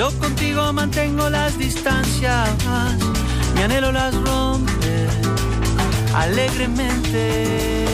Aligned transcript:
Yo 0.00 0.08
contigo 0.18 0.72
mantengo 0.72 1.28
las 1.28 1.58
distancias, 1.58 2.48
mi 3.54 3.60
anhelo 3.60 3.92
las 3.92 4.14
rompe 4.14 5.06
alegremente. 6.14 7.84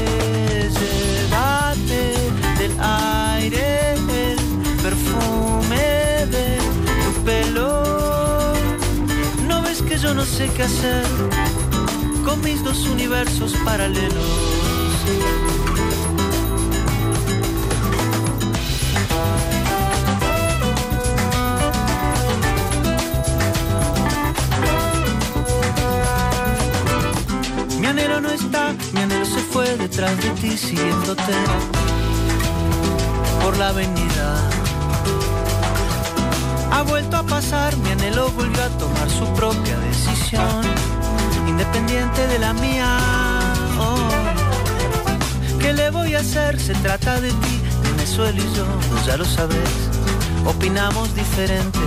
Se 0.71 0.87
del 2.61 2.79
aire 2.79 3.95
el 3.95 4.39
perfume 4.85 6.27
de 6.31 6.59
tu 7.03 7.11
pelo. 7.25 7.83
No 9.49 9.63
ves 9.63 9.83
que 9.83 9.99
yo 9.99 10.15
no 10.15 10.25
sé 10.25 10.49
qué 10.57 10.63
hacer 10.63 11.05
con 12.25 12.41
mis 12.41 12.63
dos 12.63 12.87
universos 12.87 13.53
paralelos. 13.65 15.66
Detrás 29.89 30.17
de 30.21 30.31
ti 30.41 30.57
siguiéndote 30.57 31.37
por 33.41 33.57
la 33.57 33.69
avenida. 33.69 34.29
Ha 36.73 36.83
vuelto 36.83 37.17
a 37.17 37.23
pasar, 37.23 37.77
mi 37.77 37.91
anhelo 37.91 38.29
volvió 38.31 38.65
a 38.65 38.69
tomar 38.83 39.09
su 39.09 39.25
propia 39.35 39.79
decisión, 39.91 40.63
independiente 41.47 42.27
de 42.27 42.39
la 42.41 42.53
mía. 42.55 42.99
Oh. 43.79 44.09
¿Qué 45.61 45.73
le 45.73 45.91
voy 45.91 46.17
a 46.17 46.21
hacer? 46.21 46.59
Se 46.59 46.75
trata 46.87 47.21
de 47.21 47.31
ti, 47.31 47.55
Venezuela 47.85 48.41
y 48.41 48.57
yo, 48.57 48.67
pues 48.91 49.07
ya 49.07 49.17
lo 49.17 49.25
sabes, 49.25 49.71
opinamos 50.45 51.15
diferente. 51.15 51.87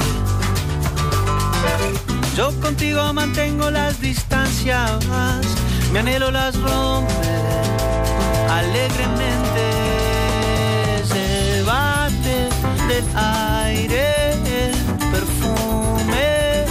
Yo 2.37 2.57
contigo 2.61 3.11
mantengo 3.11 3.69
las 3.69 3.99
distancias 3.99 5.05
mi 5.91 5.97
anhelo 5.97 6.29
las 6.29 6.55
rompe 6.55 7.88
alegremente. 8.59 9.65
Se 11.11 11.63
bate 11.63 12.37
del 12.89 13.05
aire 13.15 14.31
el 14.61 14.75
perfume 15.13 16.65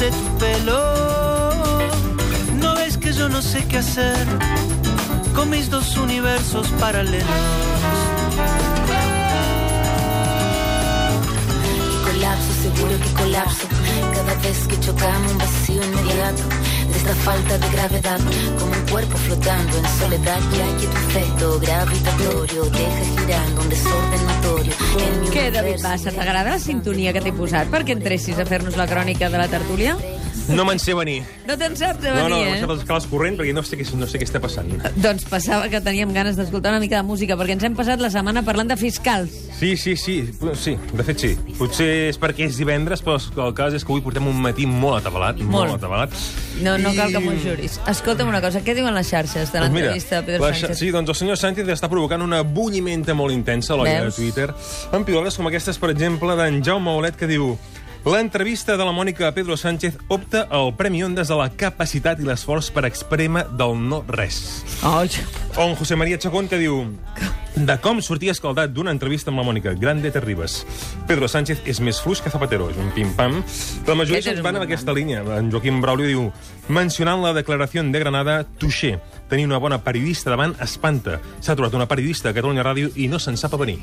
de 0.00 0.08
tu 0.10 0.38
pelo. 0.38 0.80
No 2.62 2.74
ves 2.76 2.96
que 2.96 3.12
yo 3.12 3.28
no 3.28 3.42
sé 3.42 3.66
qué 3.66 3.78
hacer 3.78 4.26
con 5.34 5.50
mis 5.50 5.68
dos 5.70 5.96
universos 5.96 6.68
paralelos. 6.80 7.28
colapso, 12.04 12.52
seguro 12.62 12.94
que 13.02 13.10
colapso. 13.22 13.66
Cada 14.14 14.34
vez 14.44 14.58
que 14.68 14.78
chocamos 14.80 15.32
un 15.32 15.38
vacío 15.38 15.82
inmediato 15.82 16.42
de 17.04 17.10
esta 17.10 17.22
falta 17.22 17.58
de 17.58 17.68
gravedad, 17.68 18.18
como 18.58 18.72
un 18.72 18.86
cuerpo 18.90 19.16
flotando 19.18 19.78
en 19.78 19.84
soledad, 19.98 20.40
ya 20.56 20.76
que 20.78 20.86
tu 20.86 20.96
efecto 20.96 21.60
gravitatorio 21.60 22.64
deja 22.64 23.04
girando 23.20 23.60
un 23.60 23.68
desorden 23.68 24.26
notorio. 24.26 24.72
En 24.98 25.20
mi 25.20 25.28
Què, 25.28 25.50
David 25.52 25.82
Bassa, 25.82 26.12
t'agrada 26.12 26.56
la 26.56 26.58
sintonia 26.58 27.12
que 27.12 27.20
t'he 27.20 27.34
posat 27.36 27.68
perquè 27.72 27.96
entressis 27.96 28.38
a 28.40 28.46
fer-nos 28.48 28.78
la 28.80 28.88
crònica 28.88 29.28
de 29.28 29.40
la 29.40 29.48
tertúlia? 29.52 29.96
No 30.54 30.64
me'n 30.66 30.78
sé 30.82 30.94
venir. 30.98 31.22
No 31.48 31.56
te'n 31.60 31.76
saps 31.78 32.00
de 32.02 32.10
No, 32.10 32.24
venir, 32.24 32.30
no, 32.30 32.38
eh? 32.42 32.50
no 32.50 32.66
sé 32.66 32.66
les 32.72 32.80
escales 32.82 33.06
corrent 33.10 33.36
perquè 33.38 33.54
no 33.54 33.62
sé, 33.62 33.78
què, 33.78 33.86
no 33.96 34.06
sé 34.10 34.18
què 34.20 34.26
està 34.26 34.40
passant. 34.42 34.68
Doncs 34.96 35.24
passava 35.30 35.68
que 35.72 35.80
teníem 35.80 36.12
ganes 36.12 36.36
d'escoltar 36.36 36.72
una 36.74 36.80
mica 36.82 36.96
de 37.00 37.06
música, 37.06 37.36
perquè 37.38 37.54
ens 37.56 37.64
hem 37.64 37.76
passat 37.78 38.02
la 38.02 38.10
setmana 38.12 38.42
parlant 38.46 38.68
de 38.72 38.76
fiscals. 38.76 39.30
Sí, 39.58 39.76
sí, 39.80 39.94
sí, 39.96 40.16
sí, 40.58 40.74
de 40.92 41.04
fet 41.06 41.22
sí. 41.22 41.32
Potser 41.58 41.88
és 42.10 42.18
perquè 42.20 42.48
és 42.48 42.58
divendres, 42.60 43.00
però 43.04 43.16
el 43.46 43.54
cas 43.54 43.72
és 43.78 43.84
que 43.86 43.92
avui 43.94 44.02
portem 44.04 44.26
un 44.28 44.40
matí 44.42 44.66
molt 44.66 45.00
atabalat, 45.02 45.38
molt, 45.40 45.70
Molt. 45.70 45.78
atabalat. 45.78 46.16
No, 46.62 46.76
no 46.78 46.92
cal 46.94 47.12
que 47.14 47.22
m'ho 47.22 47.36
juris. 47.42 47.78
Escolta'm 47.90 48.28
una 48.28 48.42
cosa, 48.44 48.60
què 48.66 48.74
diuen 48.76 48.94
les 48.94 49.08
xarxes 49.10 49.52
de 49.52 49.58
Doncs 49.62 49.72
mira, 49.72 49.92
l'entrevista 49.92 50.20
de 50.20 50.26
Pedro 50.28 50.48
la 50.48 50.54
Sánchez? 50.54 50.78
Sí, 50.78 50.90
doncs 50.94 51.08
el 51.14 51.18
senyor 51.22 51.38
Sánchez 51.40 51.68
està 51.78 51.88
provocant 51.90 52.22
una 52.22 52.42
bullimenta 52.42 53.14
molt 53.14 53.32
intensa 53.34 53.74
a 53.74 53.78
l'olla 53.78 53.96
de 54.02 54.08
Veus? 54.10 54.18
Twitter, 54.18 54.50
amb 54.92 55.06
pilotes 55.06 55.38
com 55.38 55.46
aquestes, 55.50 55.78
per 55.78 55.90
exemple, 55.94 56.34
d'en 56.38 56.60
Jaume 56.64 56.90
Olet, 56.98 57.16
que 57.16 57.26
diu 57.30 57.54
L'entrevista 58.04 58.76
de 58.76 58.84
la 58.84 58.92
Mònica 58.92 59.30
a 59.30 59.32
Pedro 59.32 59.56
Sánchez 59.56 59.94
opta 60.12 60.42
al 60.52 60.74
Premi 60.76 61.00
Ondas 61.06 61.30
de 61.32 61.38
la 61.38 61.46
capacitat 61.48 62.18
i 62.20 62.26
l'esforç 62.28 62.68
per 62.74 62.84
exprema 62.84 63.46
del 63.48 63.78
no 63.80 64.02
res. 64.04 64.42
Ai, 64.84 65.08
O 65.56 65.62
en 65.70 65.74
José 65.74 65.96
María 65.96 66.18
Chacón, 66.18 66.48
que 66.48 66.58
diu 66.60 66.82
de 67.54 67.76
com 67.78 68.00
sortir 68.02 68.28
escaldat 68.32 68.72
d'una 68.74 68.90
entrevista 68.92 69.30
amb 69.30 69.38
la 69.40 69.44
Mònica. 69.46 69.72
Grande 69.78 70.10
te 70.10 70.20
ribes. 70.20 70.64
Pedro 71.08 71.28
Sánchez 71.30 71.62
és 71.64 71.80
més 71.80 72.00
fluix 72.02 72.20
que 72.20 72.28
Zapatero. 72.28 72.68
És 72.68 72.76
un 72.76 72.90
pim-pam. 72.92 73.38
La 73.86 73.94
majoria 73.94 74.34
un 74.34 74.42
van 74.42 74.58
en 74.58 74.66
aquesta 74.66 74.92
línia. 74.92 75.22
En 75.38 75.52
Joaquim 75.52 75.80
Braulio 75.80 76.10
diu 76.10 76.24
mencionant 76.68 77.22
la 77.22 77.32
declaració 77.32 77.86
de 77.86 78.02
Granada, 78.02 78.42
touché. 78.58 78.98
Tenir 79.34 79.48
una 79.48 79.58
bona 79.58 79.80
periodista 79.82 80.30
davant 80.30 80.52
espanta. 80.62 81.16
S'ha 81.42 81.56
trobat 81.58 81.74
una 81.74 81.88
periodista 81.90 82.28
a 82.30 82.34
Catalunya 82.36 82.62
Ràdio 82.62 82.92
i 83.02 83.08
no 83.10 83.18
se'n 83.18 83.34
sap 83.40 83.56
a 83.56 83.58
venir. 83.58 83.80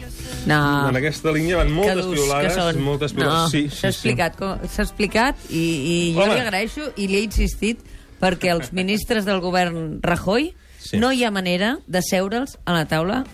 no. 0.47 0.59
En 0.88 0.95
aquesta 0.95 1.31
línia 1.35 1.57
van 1.59 1.72
moltes 1.75 2.06
durs 2.06 2.22
piolades. 2.22 2.53
són. 2.56 2.79
Moltes 2.79 3.12
no, 3.13 3.19
piolades. 3.19 3.51
Sí, 3.51 3.63
s'ha 3.67 3.75
sí, 3.75 3.81
sí. 3.81 3.88
explicat, 3.89 4.38
com- 4.39 4.63
explicat 4.63 5.35
i, 5.50 5.59
i 5.59 6.13
jo 6.16 6.23
Home. 6.23 6.35
li 6.38 6.39
agraeixo 6.45 6.88
i 6.95 7.07
li 7.12 7.17
he 7.19 7.23
insistit 7.28 7.84
perquè 8.22 8.53
els 8.56 8.72
ministres 8.79 9.25
del 9.28 9.41
govern 9.44 10.00
Rajoy 10.01 10.53
Sí. 10.81 10.97
no 10.97 11.12
hi 11.12 11.23
ha 11.25 11.29
manera 11.35 11.78
de 11.85 12.00
seure'ls 12.01 12.56
a 12.66 12.73
la 12.73 12.85
taula 12.89 13.25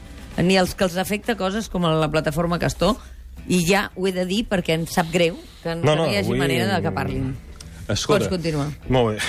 ni 0.42 0.58
els 0.58 0.74
que 0.76 0.84
els 0.84 0.98
afecta 0.98 1.38
coses 1.38 1.70
com 1.70 1.86
la 1.88 2.10
plataforma 2.12 2.58
Castor 2.60 2.98
i 3.48 3.62
ja 3.66 3.92
ho 3.96 4.08
he 4.08 4.12
de 4.12 4.26
dir 4.26 4.42
perquè 4.50 4.74
em 4.76 4.84
sap 4.88 5.08
greu 5.14 5.38
que 5.64 5.76
no, 5.76 5.84
No, 5.86 5.96
no, 5.96 6.06
no 6.08 6.12
hi 6.12 6.18
hagi 6.18 6.28
avui- 6.34 6.40
manera 6.42 6.66
de 6.76 6.82
que 6.82 6.92
parlin. 6.92 7.36
Escolta. 7.88 8.26
Pots 8.26 8.34
continuar. 8.36 8.68
Molt 8.90 9.14
bé. 9.16 9.20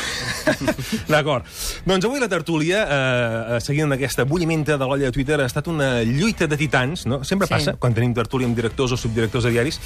D'acord. 1.08 1.44
Doncs 1.86 2.04
avui 2.08 2.20
la 2.20 2.28
tertúlia, 2.28 2.82
eh, 2.84 3.56
eh, 3.56 3.60
seguint 3.64 3.92
aquesta 3.96 4.24
bullimenta 4.24 4.76
de 4.78 4.84
l'olla 4.88 5.06
de 5.08 5.12
Twitter, 5.12 5.40
ha 5.40 5.46
estat 5.46 5.68
una 5.68 6.02
lluita 6.04 6.46
de 6.46 6.56
titans, 6.56 7.06
no? 7.06 7.22
Sempre 7.24 7.46
Sí. 7.48 7.54
passa, 7.54 7.74
quan 7.80 7.94
tenim 7.94 8.12
tertúlia 8.14 8.46
amb 8.48 8.56
directors 8.56 8.92
o 8.92 8.96
subdirectors 8.96 9.44
de 9.44 9.50
diaris, 9.50 9.80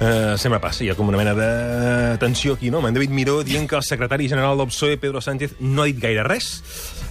eh, 0.00 0.34
sempre 0.38 0.60
passa, 0.60 0.84
hi 0.84 0.90
ha 0.90 0.94
com 0.94 1.08
una 1.08 1.18
mena 1.18 1.34
de 1.34 2.16
tensió 2.18 2.54
aquí, 2.54 2.70
no? 2.70 2.78
Amb 2.78 2.88
en 2.88 2.94
David 2.94 3.10
Miró 3.10 3.42
dient 3.44 3.68
que 3.68 3.76
el 3.76 3.82
secretari 3.82 4.28
general 4.28 4.56
del 4.58 4.66
PSOE, 4.68 4.96
Pedro 4.98 5.20
Sánchez, 5.20 5.56
no 5.60 5.82
ha 5.82 5.86
dit 5.86 5.98
gaire 6.00 6.22
res. 6.24 6.62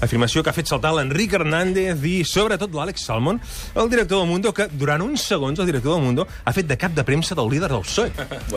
Afirmació 0.03 0.43
que 0.43 0.49
ha 0.49 0.53
fet 0.53 0.67
saltar 0.67 0.91
l'Enric 0.93 1.33
Hernández 1.33 2.01
i, 2.03 2.23
sobretot, 2.27 2.71
l'Àlex 2.75 3.05
Salmon, 3.05 3.39
el 3.75 3.89
director 3.89 4.19
del 4.19 4.27
Mundo, 4.27 4.53
que 4.53 4.67
durant 4.71 5.01
uns 5.01 5.21
segons 5.21 5.59
el 5.59 5.65
director 5.65 5.93
del 5.95 6.03
Mundo 6.03 6.27
ha 6.43 6.51
fet 6.53 6.67
de 6.67 6.77
cap 6.77 6.91
de 6.93 7.03
premsa 7.07 7.35
del 7.35 7.49
líder 7.49 7.69
del 7.71 7.81
PSOE. 7.81 8.11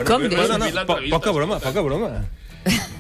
Com 0.05 0.23
No, 0.23 0.29
dius? 0.29 0.49
no, 0.49 0.59
no, 0.59 0.87
po 0.87 0.97
poca 1.11 1.31
broma, 1.31 1.59
poca 1.61 1.81
broma. 1.83 2.11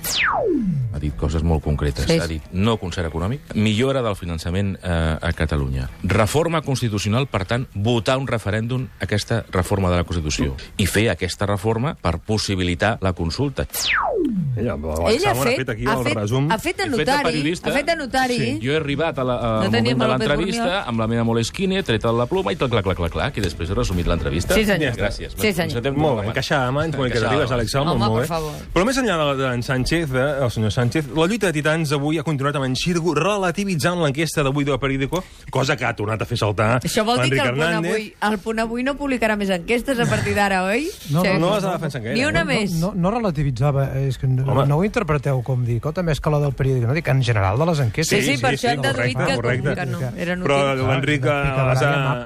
ha 0.96 1.00
dit 1.02 1.14
coses 1.16 1.44
molt 1.44 1.62
concretes. 1.64 2.08
Sí. 2.08 2.18
Ha 2.20 2.28
dit 2.30 2.42
no 2.56 2.76
concert 2.80 3.10
econòmic, 3.10 3.52
millora 3.54 4.02
del 4.04 4.16
finançament 4.16 4.74
eh, 4.80 4.90
a 5.20 5.32
Catalunya, 5.36 5.90
reforma 6.02 6.62
constitucional, 6.64 7.28
per 7.28 7.44
tant, 7.48 7.68
votar 7.74 8.16
un 8.20 8.28
referèndum 8.30 8.88
aquesta 9.04 9.44
reforma 9.52 9.92
de 9.92 10.00
la 10.00 10.08
Constitució 10.08 10.56
i 10.80 10.88
fer 10.88 11.08
aquesta 11.12 11.48
reforma 11.48 11.96
per 12.00 12.18
possibilitar 12.24 12.96
la 13.04 13.12
consulta. 13.12 13.66
Ella, 14.56 14.72
Ell 15.10 15.26
ha 15.26 15.34
fet, 15.34 15.68
aquí 15.68 15.84
ha 15.86 15.92
el 15.98 16.04
fet, 16.04 16.14
resum. 16.16 16.50
ha 16.50 16.56
fet 16.58 16.76
de 16.78 16.84
He 16.84 16.86
fet 16.86 16.96
de 16.96 17.04
notari, 17.04 17.52
ha 17.62 17.72
fet 17.72 17.86
de 17.86 17.96
notari, 17.96 18.36
Sí. 18.36 18.58
Jo 18.62 18.72
he 18.72 18.76
arribat 18.76 19.18
a 19.18 19.24
la, 19.24 19.34
a, 19.36 19.50
No 19.64 19.70
moment 19.70 19.98
de 20.00 20.06
l'entrevista 20.08 20.82
amb 20.88 20.98
la 21.00 21.06
meva 21.06 21.24
Moleskine, 21.24 21.78
he 21.78 21.82
tret 21.82 22.04
la 22.04 22.26
pluma 22.26 22.52
i 22.52 22.56
tot 22.56 22.70
clac, 22.70 22.82
clac, 22.84 22.96
clac, 22.96 23.12
clac, 23.12 23.36
i 23.36 23.40
després 23.44 23.68
he 23.70 23.74
resumit 23.74 24.06
l'entrevista. 24.06 24.54
Sí, 24.54 24.64
senyor. 24.64 24.94
Gràcies. 24.96 25.34
Sí, 25.36 25.52
senyor. 25.52 25.76
Encetem 25.76 25.94
Molt 25.96 26.14
bé, 26.16 26.22
la 26.22 26.22
mà. 26.22 26.30
encaixar 26.32 26.62
a 26.66 26.72
mans, 26.72 26.96
molt 26.96 27.12
t'arribes, 27.12 27.50
Àlex 27.50 27.68
Salmon, 27.70 27.96
Home, 27.96 28.06
molt 28.06 28.14
per 28.14 28.22
bé. 28.22 28.26
favor. 28.28 28.52
Però 28.74 28.84
més 28.86 28.96
enllà 28.98 29.36
de- 29.36 29.42
d'en 29.42 29.62
Sánchez, 29.62 30.10
de, 30.10 30.24
el 30.44 30.50
senyor 30.50 30.72
Sánchez, 30.72 31.06
la 31.14 31.26
lluita 31.26 31.46
de 31.48 31.52
titans 31.52 31.92
avui 31.92 32.18
ha 32.18 32.22
continuat 32.22 32.56
amb 32.56 32.64
en 32.64 32.74
Xirgo 32.76 33.14
relativitzant 33.14 34.00
l'enquesta 34.00 34.42
d'avui 34.42 34.64
de 34.64 34.78
Periódico, 34.78 35.22
cosa 35.50 35.76
que 35.76 35.84
ha 35.84 35.94
tornat 35.94 36.22
a 36.22 36.24
fer 36.24 36.38
saltar 36.38 36.80
Això 36.82 37.04
vol 37.04 37.20
dir 37.22 37.30
que 37.30 37.36
l'Enric 37.36 37.44
el 37.44 37.54
punt, 37.54 37.62
Hernández. 37.62 37.92
avui, 37.92 38.14
el 38.30 38.38
punt 38.38 38.58
avui 38.60 38.82
no 38.82 38.94
publicarà 38.96 39.36
més 39.36 39.50
enquestes 39.50 39.98
a 39.98 40.06
partir 40.06 40.34
d'ara, 40.34 40.64
oi? 40.64 40.88
No, 41.10 41.22
Sí. 41.22 41.28
no, 41.28 41.38
No 41.38 41.54
has 41.54 41.62
de 41.62 41.70
defensar 41.70 42.02
gaire. 42.02 42.18
Ni 42.18 42.24
una 42.24 42.40
eh? 42.40 42.44
més. 42.44 42.72
No, 42.74 42.92
no, 42.94 43.10
no 43.10 43.10
relativitzava, 43.10 43.98
és 44.00 44.15
que 44.18 44.26
no, 44.26 44.44
Home. 44.52 44.66
no 44.66 44.78
ho 44.78 44.84
interpreteu 44.84 45.42
com 45.46 45.64
dir, 45.64 45.76
escolta, 45.80 46.02
més 46.02 46.20
que 46.20 46.30
la 46.30 46.40
del 46.42 46.52
periòdic, 46.56 46.86
no 46.88 46.94
dic 46.96 47.08
en 47.08 47.22
general 47.22 47.58
de 47.58 47.66
les 47.70 47.80
enquestes. 47.84 48.24
Sí, 48.24 48.36
sí, 48.36 48.40
per 48.42 48.54
això 48.54 48.72
hem 48.72 48.82
deduït 48.84 49.16
que, 49.18 49.34
correcte. 49.36 49.74
que 49.74 49.86
no, 49.86 50.00
era 50.16 50.36
Però 50.36 50.58
notícia. 50.74 50.88
l'Enric 50.90 51.26
ha, 51.26 52.24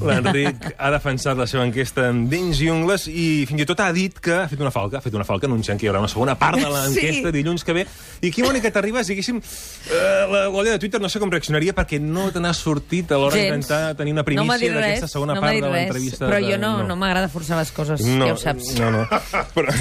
l'Enric 0.00 0.74
ha 0.78 0.90
defensat 0.94 1.38
la 1.38 1.46
seva 1.50 1.64
enquesta 1.66 2.08
amb 2.10 2.28
dents 2.30 2.60
i 2.64 2.68
ungles 2.72 3.06
i 3.10 3.44
fins 3.48 3.62
i 3.64 3.66
tot 3.68 3.80
ha 3.82 3.90
dit 3.94 4.18
que 4.22 4.34
ha 4.42 4.48
fet 4.50 4.60
una 4.62 4.72
falca, 4.74 4.98
ha 4.98 5.04
fet 5.04 5.14
una 5.16 5.26
falca 5.26 5.48
anunciant 5.48 5.78
que 5.80 5.86
hi 5.86 5.90
haurà 5.90 6.02
una 6.02 6.10
segona 6.12 6.36
part 6.38 6.58
de 6.60 6.68
l'enquesta 6.74 7.28
Sí. 7.28 7.32
dilluns 7.34 7.64
que 7.64 7.72
ve. 7.74 7.82
I 8.22 8.28
aquí, 8.30 8.42
Mònica, 8.44 8.70
t'arribes, 8.74 9.08
diguéssim, 9.10 9.38
eh, 9.38 10.26
la 10.30 10.44
l'olla 10.48 10.72
de 10.76 10.78
Twitter 10.82 11.00
no 11.00 11.08
sé 11.10 11.18
com 11.22 11.30
reaccionaria 11.32 11.74
perquè 11.76 11.98
no 12.00 12.28
te 12.34 12.40
n'ha 12.42 12.52
sortit 12.54 13.10
a 13.12 13.18
l'hora 13.18 13.36
d'intentar 13.36 13.94
tenir 13.98 14.12
una 14.12 14.22
no 14.22 14.26
primícia 14.28 14.58
dit 14.58 14.74
d'aquesta 14.74 15.08
segona 15.08 15.34
no 15.34 15.40
part 15.42 15.58
de 15.60 15.70
l'entrevista. 15.72 16.26
però 16.28 16.38
jo 16.42 16.58
no, 16.58 16.72
no 16.86 16.96
m'agrada 16.96 17.28
forçar 17.32 17.58
les 17.58 17.70
coses, 17.72 18.02
no, 18.06 18.26
ja 18.26 18.34
ho 18.34 18.40
saps. 18.40 18.74
No, 18.78 18.90
no. 18.94 19.02
Però... 19.54 19.72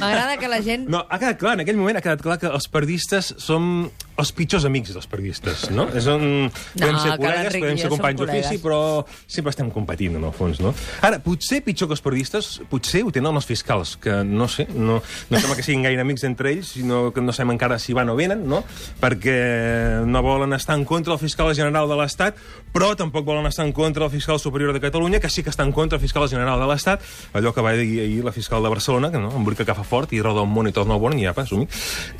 M'agrada 0.00 0.36
que 0.40 0.48
la 0.48 0.60
gent... 0.62 0.73
No, 0.82 1.04
ha 1.08 1.18
quedat 1.20 1.38
clar, 1.40 1.54
en 1.56 1.64
aquell 1.64 1.78
moment 1.78 1.98
ha 1.98 2.04
quedat 2.04 2.22
clar 2.24 2.38
que 2.42 2.50
els 2.50 2.66
periodistes 2.72 3.32
som 3.42 3.88
els 4.20 4.30
pitjors 4.34 4.64
amics 4.68 4.92
dels 4.94 5.08
periodistes, 5.10 5.64
no? 5.74 5.88
És 5.96 6.06
un... 6.10 6.50
podem 6.76 6.98
ser 7.02 7.14
col·legues, 7.18 7.56
podem 7.58 7.78
ser 7.80 7.90
companys 7.90 8.20
d'ofici, 8.20 8.60
però 8.62 8.80
sempre 9.26 9.50
estem 9.50 9.70
competint, 9.74 10.18
en 10.20 10.26
el 10.28 10.34
fons, 10.36 10.60
no? 10.62 10.70
Ara, 11.06 11.18
potser 11.24 11.60
pitjor 11.66 11.90
que 11.90 11.96
els 11.96 12.04
periodistes, 12.04 12.50
potser 12.70 13.02
ho 13.02 13.10
tenen 13.14 13.34
els 13.34 13.48
fiscals, 13.48 13.96
que 14.00 14.20
no 14.26 14.46
sé, 14.50 14.68
no, 14.70 15.00
no 15.02 15.40
sembla 15.40 15.56
que 15.58 15.66
siguin 15.66 15.86
gaire 15.88 16.04
amics 16.04 16.26
entre 16.28 16.52
ells, 16.54 16.74
sinó 16.76 17.08
que 17.14 17.24
no 17.24 17.34
sabem 17.34 17.56
encara 17.56 17.80
si 17.82 17.96
van 17.96 18.12
o 18.12 18.16
venen, 18.18 18.44
no? 18.50 18.62
Perquè 19.02 19.36
no 20.06 20.22
volen 20.22 20.54
estar 20.54 20.78
en 20.78 20.86
contra 20.86 21.16
del 21.16 21.22
fiscal 21.22 21.50
general 21.56 21.90
de 21.90 21.98
l'Estat, 21.98 22.38
però 22.74 22.92
tampoc 22.98 23.26
volen 23.26 23.50
estar 23.50 23.66
en 23.66 23.74
contra 23.74 24.06
del 24.06 24.14
fiscal 24.14 24.38
superior 24.38 24.72
de 24.72 24.82
Catalunya, 24.84 25.18
que 25.20 25.32
sí 25.32 25.42
que 25.42 25.50
està 25.50 25.66
en 25.66 25.74
contra 25.74 25.98
del 25.98 26.06
fiscal 26.06 26.28
general 26.30 26.62
de 26.62 26.70
l'Estat, 26.70 27.02
allò 27.34 27.54
que 27.54 27.66
va 27.66 27.74
dir 27.74 27.98
ahir 28.06 28.22
la 28.24 28.34
fiscal 28.34 28.62
de 28.62 28.70
Barcelona, 28.70 29.10
que 29.10 29.18
no, 29.18 29.34
embolica 29.34 29.66
que 29.66 29.74
fa 29.74 29.86
fort 29.86 30.14
i 30.14 30.22
roda 30.22 30.46
un 30.46 30.54
món 30.54 30.70
i 30.70 30.74
tot 30.74 30.86
no 30.86 31.00
bon, 31.02 31.18
i 31.18 31.26
ja, 31.26 31.34
assumir. 31.34 31.66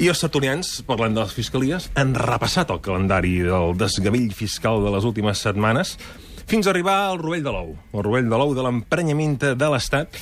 I 0.03 0.11
els 0.11 0.21
tertulians, 0.21 0.77
parlant 0.87 1.15
de 1.15 1.23
les 1.23 1.35
fiscalies, 1.35 1.84
han 1.95 2.15
repassat 2.17 2.71
el 2.75 2.81
calendari 2.85 3.39
del 3.45 3.77
desgavell 3.79 4.31
fiscal 4.35 4.83
de 4.85 4.93
les 4.95 5.05
últimes 5.05 5.43
setmanes 5.45 5.97
fins 6.47 6.67
a 6.67 6.73
arribar 6.73 6.97
al 7.09 7.21
rovell 7.21 7.45
de 7.45 7.53
l'ou, 7.53 7.75
el 7.95 8.05
rovell 8.05 8.29
de 8.29 8.41
l'ou 8.41 8.55
de 8.57 8.65
l'emprenyament 8.65 9.39
de 9.57 9.69
l'Estat. 9.73 10.19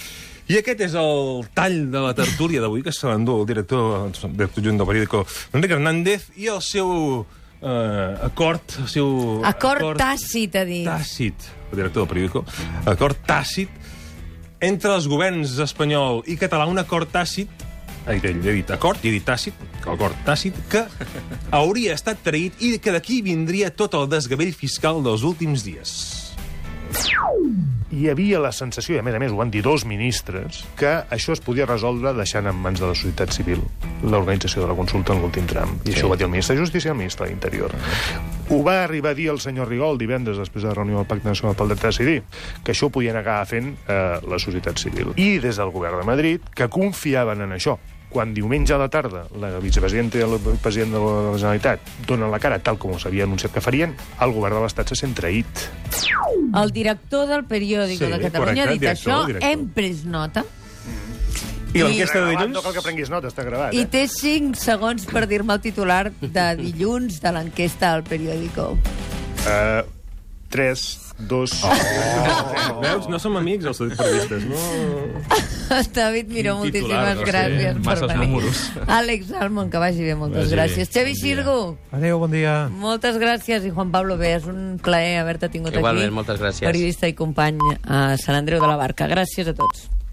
I 0.50 0.59
aquest 0.59 0.82
és 0.88 0.94
el 0.99 1.44
tall 1.55 1.79
de 1.93 2.03
la 2.03 2.12
tertúlia 2.19 2.62
d'avui, 2.62 2.82
que 2.82 2.93
se 2.94 3.06
l'endú 3.09 3.41
el 3.41 3.47
director, 3.47 4.11
el 4.11 4.37
director 4.37 4.67
del 4.67 4.87
periòdico, 4.87 5.23
Enric 5.55 5.75
Hernández, 5.79 6.29
i 6.37 6.50
el 6.53 6.61
seu 6.67 7.25
eh, 7.62 8.26
acord, 8.26 8.76
el 8.82 8.91
seu... 8.91 9.09
Acord 9.49 9.97
tàcit, 10.00 10.59
ha 10.59 10.67
dit. 10.69 10.87
Tàcit, 10.87 11.49
el 11.70 11.81
director 11.81 12.03
del 12.03 12.11
periòdico, 12.11 12.44
acord 12.91 13.23
tàcit 13.26 13.81
entre 14.62 14.94
els 14.94 15.09
governs 15.11 15.56
espanyol 15.62 16.23
i 16.31 16.37
català, 16.38 16.69
un 16.70 16.79
acord 16.79 17.11
tàcit 17.11 17.62
ha 18.06 18.16
dit 18.16 18.25
ell, 18.31 18.40
he 18.43 18.56
dit 18.60 18.72
acord, 18.75 19.02
i 19.04 19.10
he 19.10 19.16
dit 19.19 19.25
tàcit, 19.26 19.58
acord 19.84 20.16
tàcit, 20.26 20.56
que 20.72 20.84
hauria 21.60 21.94
estat 21.99 22.22
traït 22.25 22.58
i 22.62 22.75
que 22.82 22.94
d'aquí 22.94 23.20
vindria 23.22 23.70
tot 23.70 23.94
el 23.99 24.08
desgavell 24.10 24.52
fiscal 24.56 25.02
dels 25.04 25.26
últims 25.28 25.66
dies. 25.66 25.94
hi 27.93 28.08
havia 28.08 28.40
la 28.40 28.52
sensació, 28.56 28.96
i 28.96 29.00
a 29.00 29.04
més 29.04 29.14
a 29.16 29.20
més 29.20 29.32
ho 29.32 29.38
van 29.38 29.50
dir 29.52 29.62
dos 29.64 29.84
ministres, 29.88 30.62
que 30.76 30.93
això 31.12 31.37
es 31.37 31.43
podia 31.44 31.66
resoldre 31.69 32.14
deixant 32.16 32.49
en 32.49 32.56
mans 32.56 32.81
de 32.81 32.88
la 32.88 32.96
societat 32.96 33.32
civil 33.37 33.60
l'organització 34.02 34.64
de 34.64 34.70
la 34.72 34.76
consulta 34.78 35.14
en 35.14 35.22
l'últim 35.22 35.49
tram. 35.49 35.76
I 35.84 35.90
sí. 35.90 35.96
això 35.96 36.08
ho 36.08 36.12
va 36.14 36.19
dir 36.20 36.26
el 36.28 36.32
ministre 36.32 36.56
de 36.56 36.64
Justícia 36.64 36.90
i 36.90 36.94
el 36.96 37.00
ministre 37.04 37.26
de 37.26 37.34
l'Interior. 37.34 37.76
Ho 38.52 38.60
va 38.62 38.82
arribar 38.84 39.12
a 39.12 39.16
dir 39.16 39.31
el 39.32 39.38
senyor 39.40 39.70
Rigol 39.70 39.96
divendres 39.96 40.37
després 40.37 40.60
de 40.60 40.69
la 40.69 40.75
reunió 40.76 40.99
del 41.00 41.06
Pacte 41.08 41.25
Nacional 41.31 41.54
pel 41.56 41.70
Dret 41.72 41.87
a 41.87 41.88
Decidir, 41.88 42.19
que 42.62 42.75
això 42.75 42.90
ho 42.90 42.93
podien 42.93 43.16
acabar 43.16 43.46
fent 43.49 43.70
eh, 43.88 44.19
la 44.28 44.38
societat 44.43 44.76
civil. 44.82 45.14
I 45.16 45.38
des 45.40 45.56
del 45.56 45.72
govern 45.72 46.02
de 46.02 46.04
Madrid, 46.04 46.44
que 46.54 46.69
confiaven 46.69 47.40
en 47.46 47.56
això. 47.56 47.78
Quan 48.12 48.34
diumenge 48.37 48.75
a 48.76 48.76
la 48.76 48.90
tarda 48.93 49.22
la 49.40 49.54
vicepresidenta 49.64 50.20
i 50.20 50.25
el 50.26 50.34
president 50.60 50.93
de 50.93 51.00
la 51.00 51.32
Generalitat 51.32 51.87
donen 52.04 52.28
la 52.28 52.43
cara 52.44 52.58
tal 52.60 52.76
com 52.76 52.93
s'havia 53.00 53.25
anunciat 53.25 53.54
que 53.54 53.62
farien, 53.64 53.94
el 54.20 54.34
govern 54.37 54.58
de 54.58 54.66
l'Estat 54.66 54.93
se 54.93 54.99
sent 55.00 55.16
traït. 55.16 55.64
El 56.60 56.75
director 56.76 57.25
del 57.31 57.46
periòdico 57.49 58.04
Sí, 58.04 58.10
de 58.12 58.19
Catalunya 58.20 58.66
correcte, 58.66 58.69
ha 58.69 58.72
dit 58.75 58.81
director, 58.84 59.14
això, 59.14 59.26
director. 59.32 59.49
hem 59.49 59.64
pres 59.72 60.04
nota, 60.04 60.44
I 61.73 61.81
l'enquesta 61.83 62.21
de 62.21 62.31
dilluns... 62.35 62.53
No 62.55 62.63
cal 62.63 62.75
que 62.77 62.83
prenguis 62.85 63.09
nota, 63.13 63.29
està 63.33 63.45
gravat. 63.47 63.73
i 63.73 63.83
Eh? 63.85 63.89
té 63.89 64.05
5 64.09 64.59
segons 64.61 65.07
per 65.09 65.27
dir-me 65.31 65.55
el 65.57 65.61
titular 65.65 66.11
de 66.21 66.47
dilluns 66.61 67.21
de 67.23 67.33
l'enquesta 67.33 67.95
al 67.97 68.03
periòdico. 68.05 68.75
Uh, 69.47 69.81
3, 70.53 70.83
2... 71.31 71.53
Oh. 71.65 72.81
Veus? 72.83 73.09
No 73.09 73.19
som 73.23 73.37
amics, 73.41 73.65
els 73.71 73.79
periodistes, 73.97 74.45
no? 74.51 74.59
David 75.97 76.29
Miró, 76.29 76.59
titular, 76.69 77.15
moltíssimes 77.15 77.17
no 77.17 77.25
sé, 77.25 77.31
gràcies 77.31 77.73
per 77.79 77.85
masses 77.87 78.09
venir. 78.11 78.27
números. 78.29 78.61
Àlex 78.99 79.31
Almon, 79.41 79.71
que 79.73 79.81
vagi 79.81 80.05
bé, 80.05 80.15
moltes 80.21 80.43
Vagi 80.45 80.51
bé. 80.53 80.59
gràcies. 80.59 80.91
Xavi 80.93 81.15
Bon 81.15 81.17
dia. 81.17 81.23
Sirgo, 81.23 81.57
Adéu, 81.97 82.19
bon 82.21 82.31
dia. 82.37 82.55
moltes 82.69 83.17
gràcies. 83.17 83.65
I 83.65 83.71
Juan 83.73 83.91
Pablo 83.95 84.19
Bé, 84.21 84.35
és 84.37 84.45
un 84.45 84.77
plaer 84.85 85.23
haver-te 85.23 85.49
tingut 85.49 85.73
Igualment, 85.73 86.11
aquí. 86.11 86.19
moltes 86.21 86.39
gràcies. 86.45 86.67
Periodista 86.69 87.09
i 87.09 87.17
company 87.17 87.57
a 87.89 88.19
Sant 88.21 88.37
Andreu 88.37 88.61
de 88.61 88.69
la 88.69 88.77
Barca. 88.77 89.09
Gràcies 89.09 89.49
a 89.49 89.57
tots. 89.57 89.89